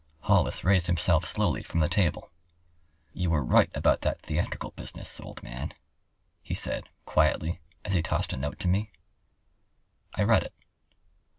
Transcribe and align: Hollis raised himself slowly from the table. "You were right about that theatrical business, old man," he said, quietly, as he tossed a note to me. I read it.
Hollis 0.21 0.63
raised 0.63 0.87
himself 0.87 1.25
slowly 1.27 1.61
from 1.61 1.79
the 1.79 1.87
table. 1.87 2.31
"You 3.13 3.29
were 3.29 3.43
right 3.43 3.69
about 3.75 4.01
that 4.01 4.19
theatrical 4.19 4.71
business, 4.71 5.19
old 5.19 5.43
man," 5.43 5.75
he 6.41 6.55
said, 6.55 6.87
quietly, 7.05 7.59
as 7.85 7.93
he 7.93 8.01
tossed 8.01 8.33
a 8.33 8.37
note 8.37 8.57
to 8.61 8.67
me. 8.67 8.89
I 10.15 10.23
read 10.23 10.41
it. 10.41 10.55